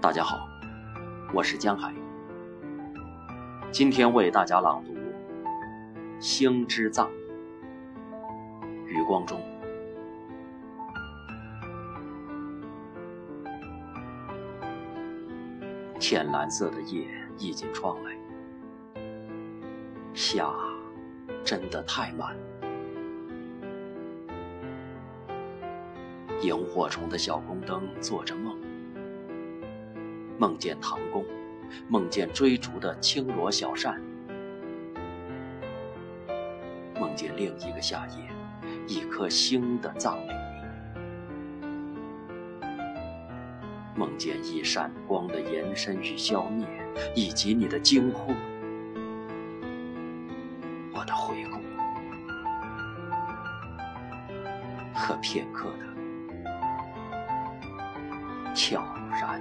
[0.00, 0.48] 大家好，
[1.34, 1.92] 我是江海，
[3.70, 4.94] 今天为大家朗读
[6.18, 7.06] 《星之葬》，
[8.86, 9.38] 余光中。
[15.98, 17.06] 浅蓝色的夜
[17.36, 18.16] 溢进窗来，
[20.14, 20.50] 夏
[21.44, 22.34] 真的太慢。
[26.40, 28.56] 萤火虫的小宫灯做着梦，
[30.40, 31.22] 梦见唐宫，
[31.86, 34.00] 梦见追逐的青罗小扇，
[36.98, 38.24] 梦见另一个夏夜，
[38.86, 40.32] 一颗星的葬礼，
[43.94, 46.66] 梦见一闪光的延伸与消灭，
[47.14, 48.32] 以及你的惊呼，
[50.94, 51.58] 我的回顾
[54.94, 55.84] 和片刻的。
[58.54, 58.82] 悄
[59.20, 59.38] 然。